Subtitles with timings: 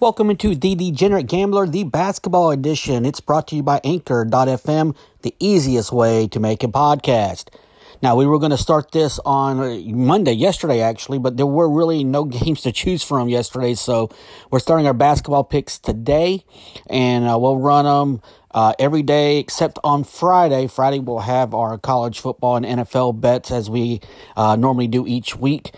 [0.00, 3.06] Welcome into the Degenerate Gambler, the basketball edition.
[3.06, 7.54] It's brought to you by Anchor.fm, the easiest way to make a podcast.
[8.02, 11.70] Now, we were going to start this on uh, Monday, yesterday actually, but there were
[11.70, 13.74] really no games to choose from yesterday.
[13.74, 14.10] So
[14.50, 16.44] we're starting our basketball picks today,
[16.90, 18.20] and uh, we'll run them
[18.54, 20.66] uh, every day except on Friday.
[20.66, 24.00] Friday, we'll have our college football and NFL bets as we
[24.36, 25.72] uh, normally do each week.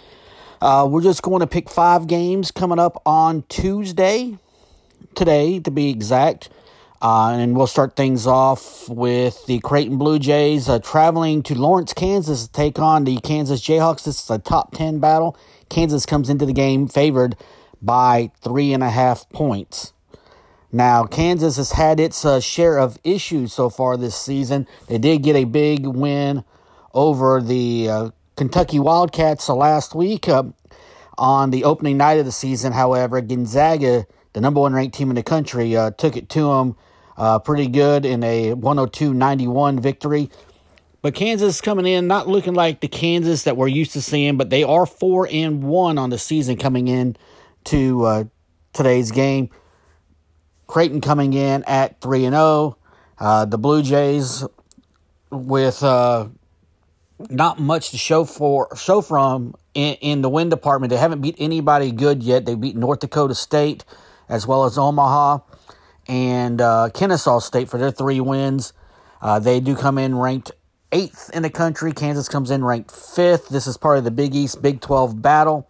[0.61, 4.39] Uh, we're just going to pick five games coming up on Tuesday,
[5.15, 6.49] today to be exact.
[7.03, 11.93] Uh, and we'll start things off with the Creighton Blue Jays uh, traveling to Lawrence,
[11.93, 14.05] Kansas to take on the Kansas Jayhawks.
[14.05, 15.37] This is a top 10 battle.
[15.69, 17.37] Kansas comes into the game favored
[17.83, 19.94] by three and a half points.
[20.75, 24.67] Now, Kansas has had its uh, share of issues so far this season.
[24.89, 26.43] They did get a big win
[26.93, 30.43] over the uh, Kentucky Wildcats last week uh,
[31.17, 32.73] on the opening night of the season.
[32.73, 36.77] However, Gonzaga, the number one ranked team in the country, uh, took it to them
[37.17, 40.29] uh, pretty good in a 102 91 victory.
[41.03, 44.51] But Kansas coming in, not looking like the Kansas that we're used to seeing, but
[44.51, 47.17] they are 4 and 1 on the season coming in
[47.67, 48.25] to uh,
[48.73, 49.51] today's game.
[50.67, 52.77] Creighton coming in at 3 and 0.
[53.19, 54.45] Uh, the Blue Jays
[55.31, 56.29] with uh,
[57.31, 60.91] not much to show for show from in, in the win department.
[60.91, 62.45] They haven't beat anybody good yet.
[62.45, 63.85] They beat North Dakota State
[64.29, 65.39] as well as Omaha
[66.07, 68.73] and uh, Kennesaw State for their three wins.
[69.21, 70.53] Uh, they do come in ranked
[70.93, 71.93] eighth in the country.
[71.93, 73.49] Kansas comes in ranked fifth.
[73.49, 75.69] This is part of the Big East Big 12 battle.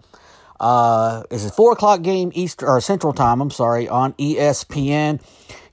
[0.65, 3.43] Uh, it's a four o'clock game Eastern or Central Time.
[3.43, 5.21] I'm sorry on ESPN.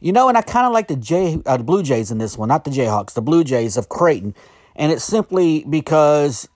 [0.01, 2.37] You know, and I kind of like the J uh, the Blue Jays in this
[2.37, 4.35] one, not the Jayhawks, the Blue Jays of Creighton,
[4.75, 6.49] and it's simply because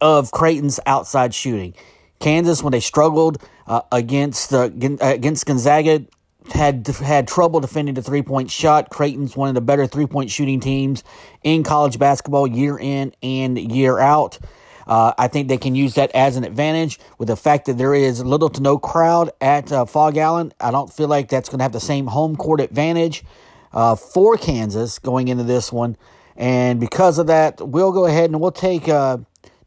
[0.00, 1.74] of Creighton's outside shooting.
[2.20, 6.06] Kansas, when they struggled uh, against uh, against Gonzaga,
[6.54, 8.90] had had trouble defending the three point shot.
[8.90, 11.02] Creighton's one of the better three point shooting teams
[11.42, 14.38] in college basketball year in and year out.
[14.86, 17.94] Uh, I think they can use that as an advantage with the fact that there
[17.94, 20.52] is little to no crowd at uh, Phog Allen.
[20.60, 23.24] I don't feel like that's going to have the same home court advantage
[23.72, 25.96] uh, for Kansas going into this one.
[26.36, 29.18] And because of that, we'll go ahead and we'll take uh,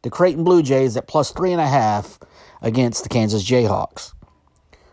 [0.03, 2.19] the Creighton Blue Jays at plus three and a half
[2.62, 4.13] against the Kansas Jayhawks.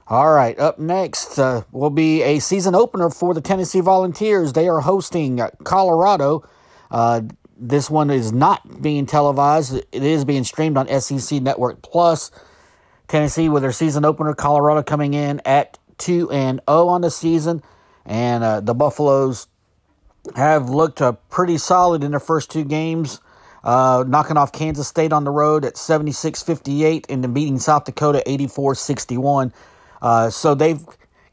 [0.09, 4.53] All right, up next uh, will be a season opener for the Tennessee Volunteers.
[4.53, 6.49] They are hosting Colorado.
[6.91, 7.23] Uh,
[7.57, 9.75] this one is not being televised.
[9.75, 12.31] It is being streamed on SEC Network Plus.
[13.09, 17.63] Tennessee with their season opener, Colorado coming in at 2 and 0 on the season.
[18.05, 19.49] And uh, the Buffaloes
[20.35, 23.21] have looked uh, pretty solid in their first two games,
[23.65, 27.85] uh, knocking off Kansas State on the road at 76 58 and then beating South
[27.85, 29.53] Dakota 84 61.
[30.03, 30.85] Uh, so they've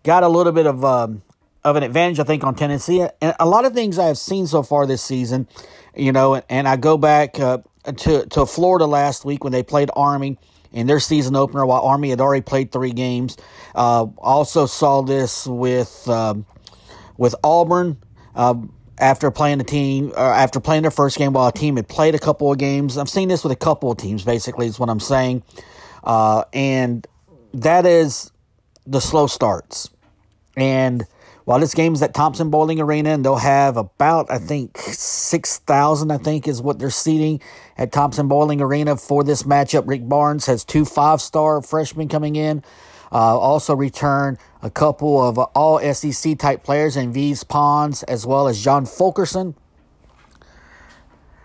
[0.03, 1.22] got a little bit of um,
[1.63, 3.06] of an advantage, I think, on Tennessee.
[3.22, 5.47] And a lot of things I've seen so far this season,
[5.96, 9.90] you know, and I go back uh, to to Florida last week when they played
[9.96, 10.38] Army
[10.72, 13.38] in their season opener, while Army had already played three games.
[13.75, 16.46] Uh, also saw this with um,
[17.18, 17.97] with Auburn.
[18.35, 18.56] Uh,
[19.00, 22.13] after playing the team, uh, after playing their first game, while a team had played
[22.13, 24.24] a couple of games, I've seen this with a couple of teams.
[24.24, 25.44] Basically, is what I'm saying,
[26.03, 27.06] uh, and
[27.53, 28.31] that is
[28.85, 29.90] the slow starts.
[30.56, 31.06] And
[31.45, 36.17] while this game is at Thompson-Boling Arena, and they'll have about, I think, 6,000, I
[36.17, 37.41] think, is what they're seating
[37.77, 39.87] at Thompson-Boling Arena for this matchup.
[39.87, 42.63] Rick Barnes has two five star freshmen coming in.
[43.11, 48.25] Uh, also, return a couple of uh, all SEC type players and Yves Pons as
[48.25, 49.55] well as John Fulkerson.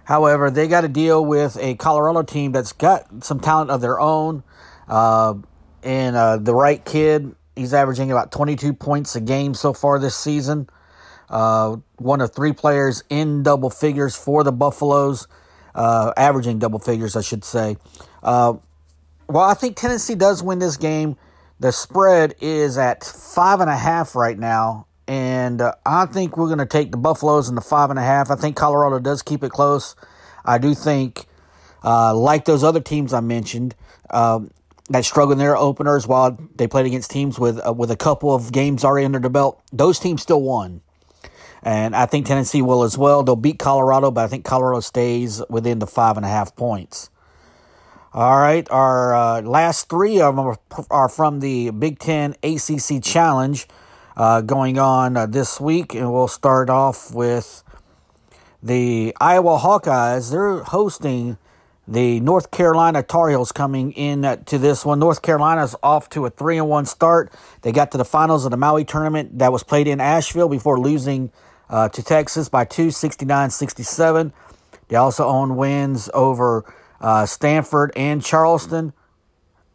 [0.04, 4.00] However, they got to deal with a Colorado team that's got some talent of their
[4.00, 4.42] own.
[4.88, 5.34] Uh,
[5.82, 10.16] and uh, the Wright kid, he's averaging about 22 points a game so far this
[10.16, 10.68] season.
[11.28, 15.28] Uh, one of three players in double figures for the Buffaloes,
[15.74, 17.76] uh, averaging double figures, I should say.
[18.22, 18.54] Uh,
[19.28, 21.16] well, I think Tennessee does win this game.
[21.60, 26.46] The spread is at five and a half right now, and uh, I think we're
[26.46, 28.30] going to take the Buffaloes in the five and a half.
[28.30, 29.96] I think Colorado does keep it close.
[30.44, 31.26] I do think,
[31.84, 33.74] uh, like those other teams I mentioned,
[34.10, 34.50] um,
[34.90, 38.34] that struggled in their openers while they played against teams with uh, with a couple
[38.34, 39.60] of games already under their belt.
[39.72, 40.80] Those teams still won,
[41.62, 43.22] and I think Tennessee will as well.
[43.22, 47.10] They'll beat Colorado, but I think Colorado stays within the five and a half points.
[48.14, 50.56] All right, our uh, last three of them
[50.90, 53.68] are from the Big Ten ACC Challenge
[54.16, 57.62] uh, going on uh, this week, and we'll start off with
[58.62, 61.38] the Iowa Hawkeyes, they're hosting
[61.88, 64.98] the North Carolina Tar Heels coming in to this one.
[64.98, 67.32] North Carolina's off to a 3 and 1 start.
[67.62, 70.78] They got to the finals of the Maui tournament that was played in Asheville before
[70.78, 71.32] losing
[71.70, 74.32] uh, to Texas by 2 69 67.
[74.88, 76.70] They also own wins over
[77.00, 78.92] uh, Stanford and Charleston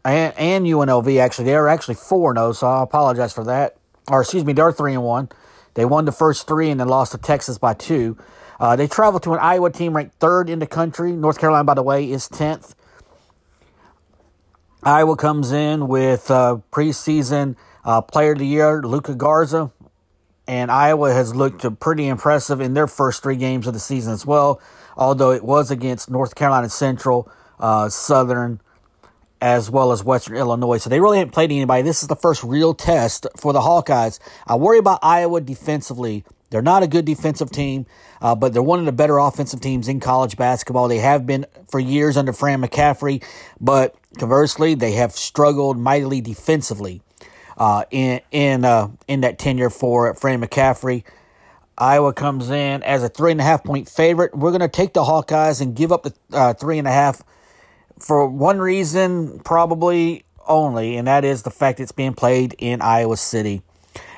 [0.06, 1.20] and, and UNLV.
[1.20, 3.78] Actually, they're actually 4 0, so I apologize for that.
[4.08, 5.30] Or, excuse me, they're 3 and 1.
[5.74, 8.16] They won the first three and then lost to Texas by 2.
[8.60, 11.12] Uh, they travel to an Iowa team ranked third in the country.
[11.14, 12.76] North Carolina, by the way, is 10th.
[14.84, 17.56] Iowa comes in with uh, preseason
[17.86, 19.72] uh, player of the year, Luka Garza.
[20.46, 24.26] And Iowa has looked pretty impressive in their first three games of the season as
[24.26, 24.62] well,
[24.98, 28.60] although it was against North Carolina Central, uh, Southern,
[29.40, 30.78] as well as Western Illinois.
[30.78, 31.82] So they really haven't played anybody.
[31.84, 34.20] This is the first real test for the Hawkeyes.
[34.46, 36.26] I worry about Iowa defensively.
[36.54, 37.88] They're not a good defensive team,
[38.22, 40.88] uh, but they're one of the better offensive teams in college basketball.
[40.88, 43.24] They have been for years under Fran McCaffery,
[43.60, 47.02] but conversely, they have struggled mightily defensively
[47.58, 51.04] uh, in in uh, in that tenure for Fran McCaffery.
[51.76, 54.38] Iowa comes in as a three and a half point favorite.
[54.38, 57.24] We're going to take the Hawkeyes and give up the uh, three and a half
[57.98, 63.18] for one reason, probably only, and that is the fact it's being played in Iowa
[63.18, 63.64] City.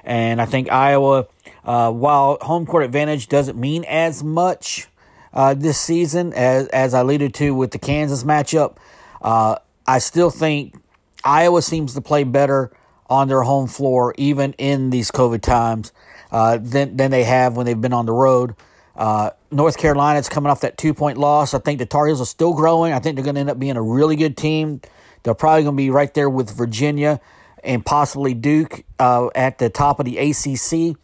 [0.06, 1.28] And I think Iowa
[1.66, 4.88] uh, while home court advantage doesn't mean as much
[5.34, 8.78] uh, this season as, as I alluded to with the Kansas matchup,
[9.22, 9.58] uh,
[9.88, 10.76] I still think
[11.24, 12.72] Iowa seems to play better
[13.08, 15.92] on their home floor, even in these COVID times,
[16.32, 18.56] uh, than, than they have when they've been on the road.
[18.96, 21.54] Uh, North Carolina is coming off that two point loss.
[21.54, 22.94] I think the Tar Heels are still growing.
[22.94, 24.82] I think they're going to end up being a really good team.
[25.24, 27.20] They're probably going to be right there with Virginia
[27.66, 30.98] and possibly Duke uh, at the top of the ACC.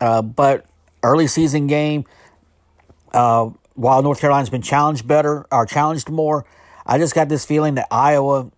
[0.00, 0.66] Uh, but
[1.02, 2.04] early season game,
[3.12, 6.44] uh, while North Carolina's been challenged better or challenged more,
[6.86, 8.50] I just got this feeling that Iowa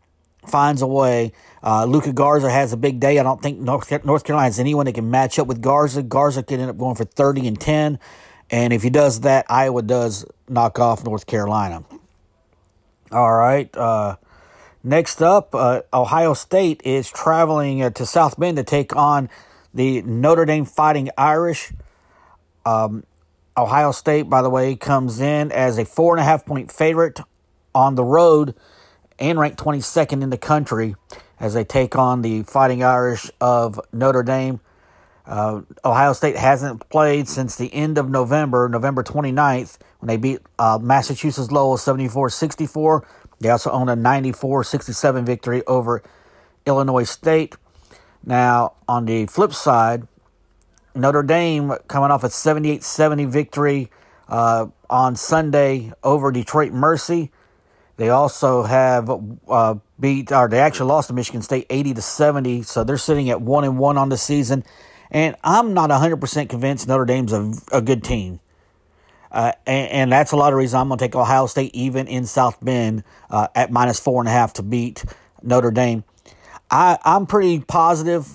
[0.46, 1.32] finds a way.
[1.62, 3.18] Uh, Luka Garza has a big day.
[3.18, 6.02] I don't think North, Carolina has anyone that can match up with Garza.
[6.02, 7.98] Garza could end up going for 30 and 10.
[8.50, 11.84] And if he does that, Iowa does knock off North Carolina.
[13.10, 13.74] All right.
[13.76, 14.16] Uh,
[14.82, 19.28] next up, uh, Ohio State is traveling uh, to South Bend to take on
[19.74, 21.72] the Notre Dame Fighting Irish.
[22.64, 23.04] Um,
[23.56, 27.20] Ohio State, by the way, comes in as a four and a half point favorite
[27.74, 28.54] on the road
[29.18, 30.94] and ranked 22nd in the country
[31.38, 34.60] as they take on the Fighting Irish of Notre Dame.
[35.26, 40.40] Uh, Ohio State hasn't played since the end of November, November 29th, when they beat
[40.58, 43.06] uh, Massachusetts Lowell 74 64.
[43.42, 46.02] They also own a 94 67 victory over
[46.66, 47.56] Illinois State.
[48.24, 50.06] Now, on the flip side,
[50.94, 53.90] Notre Dame coming off a 78 70 victory
[54.28, 57.30] uh, on Sunday over Detroit Mercy.
[57.96, 59.10] They also have
[59.48, 63.28] uh, beat, or they actually lost to Michigan State 80 to 70, so they're sitting
[63.30, 64.64] at 1 and 1 on the season.
[65.10, 68.40] And I'm not 100% convinced Notre Dame's a, a good team.
[69.32, 72.06] Uh, and, and, that's a lot of reason I'm going to take Ohio State even
[72.06, 75.06] in South Bend uh, at minus four and a half to beat
[75.42, 76.04] Notre Dame.
[76.70, 78.28] I, I'm pretty positive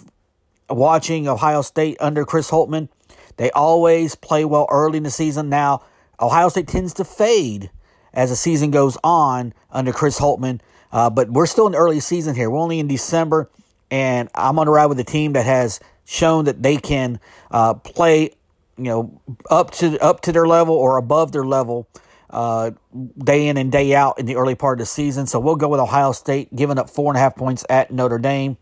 [0.69, 2.89] watching Ohio State under Chris Holtmann.
[3.37, 5.49] They always play well early in the season.
[5.49, 5.83] Now,
[6.19, 7.69] Ohio State tends to fade
[8.13, 10.59] as the season goes on under Chris Holtmann,
[10.91, 12.49] uh, but we're still in the early season here.
[12.49, 13.49] We're only in December,
[13.91, 17.19] and I'm on the ride with a team that has shown that they can
[17.51, 18.31] uh, play,
[18.77, 21.87] you know, up to up to their level or above their level
[22.29, 22.71] uh,
[23.17, 25.27] day in and day out in the early part of the season.
[25.27, 28.19] So we'll go with Ohio State giving up four and a half points at Notre
[28.19, 28.57] Dame.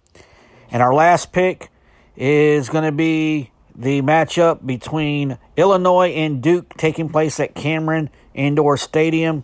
[0.71, 1.69] And our last pick
[2.15, 8.77] is going to be the matchup between Illinois and Duke taking place at Cameron Indoor
[8.77, 9.43] Stadium.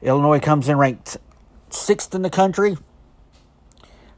[0.00, 1.18] Illinois comes in ranked
[1.70, 2.78] sixth in the country.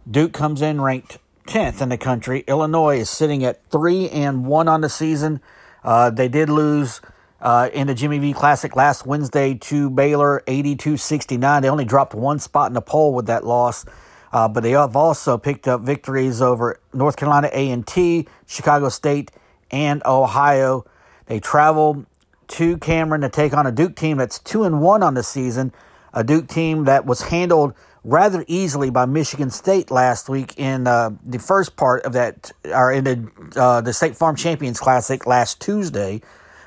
[0.09, 1.19] Duke comes in ranked
[1.51, 2.45] 10th in the country.
[2.47, 5.41] Illinois is sitting at 3 and 1 on the season.
[5.83, 7.01] Uh, they did lose
[7.41, 11.63] uh, in the Jimmy V Classic last Wednesday to Baylor, 82-69.
[11.63, 13.85] They only dropped one spot in the poll with that loss,
[14.33, 19.33] uh, but they have also picked up victories over North Carolina A&T, Chicago State,
[19.73, 20.85] and Ohio.
[21.27, 22.07] They travel
[22.47, 25.73] to Cameron to take on a Duke team that's two and one on the season,
[26.15, 31.11] a Duke team that was handled rather easily by Michigan State last week in uh,
[31.25, 35.61] the first part of that, or in the uh, the State Farm Champions Classic last
[35.61, 36.23] Tuesday.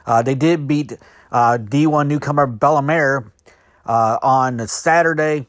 [0.05, 0.93] Uh, they did beat
[1.31, 3.31] uh, D1 newcomer Bellarmine
[3.85, 5.47] uh, on Saturday.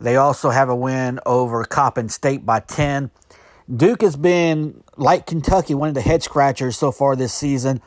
[0.00, 3.10] They also have a win over Coppin State by 10.
[3.74, 7.80] Duke has been, like Kentucky, one of the head scratchers so far this season.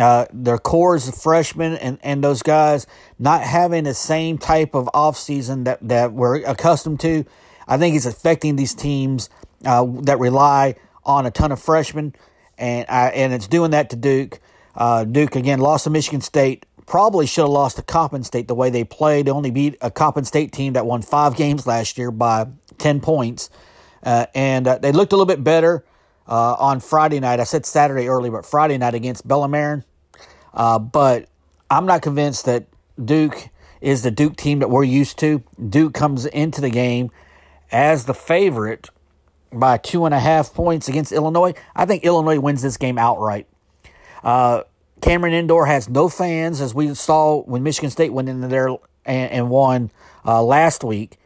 [0.00, 2.86] Uh, their cores freshmen and, and those guys
[3.18, 7.24] not having the same type of offseason that, that we're accustomed to,
[7.66, 9.28] I think is affecting these teams
[9.64, 12.14] uh, that rely on a ton of freshmen,
[12.58, 14.40] and I, and it's doing that to Duke.
[14.74, 16.66] Uh, Duke again lost to Michigan State.
[16.86, 19.26] Probably should have lost to Coppin State the way they played.
[19.26, 22.46] They only beat a Coppin State team that won five games last year by
[22.78, 23.50] ten points,
[24.02, 25.84] uh, and uh, they looked a little bit better
[26.26, 27.40] uh, on Friday night.
[27.40, 29.84] I said Saturday early, but Friday night against Bellarmine.
[30.54, 31.28] Uh, but
[31.70, 32.66] I'm not convinced that
[33.02, 33.48] Duke
[33.80, 35.42] is the Duke team that we're used to.
[35.68, 37.10] Duke comes into the game
[37.70, 38.88] as the favorite
[39.52, 41.54] by two and a half points against Illinois.
[41.74, 43.46] I think Illinois wins this game outright.
[44.22, 44.62] Uh,
[45.00, 48.78] Cameron Indoor has no fans, as we saw when Michigan State went in there and,
[49.06, 49.90] and won
[50.24, 51.18] uh, last week.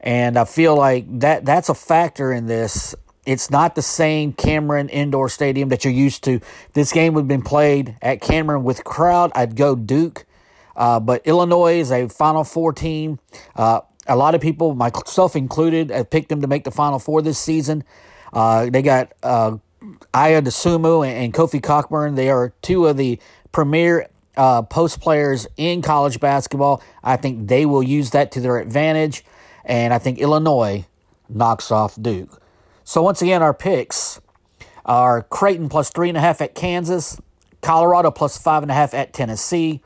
[0.00, 2.94] And I feel like that that's a factor in this.
[3.28, 6.40] It's not the same Cameron Indoor Stadium that you're used to.
[6.72, 9.32] This game would have been played at Cameron with crowd.
[9.34, 10.24] I'd go Duke.
[10.74, 13.18] Uh, but Illinois is a Final Four team.
[13.54, 17.20] Uh, a lot of people, myself included, have picked them to make the Final Four
[17.20, 17.84] this season.
[18.32, 19.58] Uh, they got uh,
[20.14, 22.14] Ayo Dosunmu and, and, Kofi Cockburn.
[22.14, 23.18] They are two of the
[23.52, 24.08] premier
[24.38, 26.82] uh, post players in college basketball.
[27.04, 29.22] I think they will use that to their advantage.
[29.66, 30.86] And I think Illinois
[31.28, 32.40] knocks off Duke.
[32.88, 34.18] So once again, our picks
[34.86, 37.20] are Creighton plus three and a half at Kansas,
[37.60, 39.82] Colorado plus five and a half at Tennessee,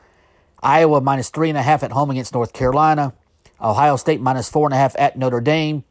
[0.63, 3.13] Iowa minus three and a half at home against North Carolina,
[3.61, 5.83] Ohio State minus four and a half at Notre Dame,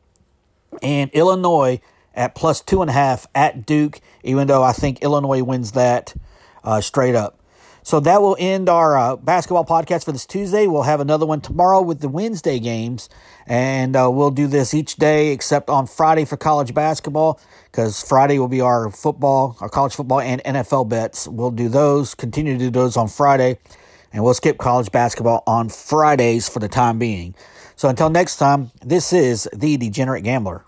[0.82, 1.82] and Illinois
[2.16, 6.16] at plus two and a half at Duke, even though I think Illinois wins that
[6.64, 7.41] uh, straight up.
[7.84, 10.68] So that will end our uh, basketball podcast for this Tuesday.
[10.68, 13.10] We'll have another one tomorrow with the Wednesday games,
[13.48, 17.40] and uh, we'll do this each day except on Friday for college basketball
[17.72, 21.28] because Friday will be our football, our college football, and NFL bets.
[21.28, 23.58] We'll do those, continue to do those on Friday,
[24.14, 27.34] and we'll skip college basketball on Fridays for the time being.
[27.76, 30.66] So until next time, this is the Degenerate Gambler.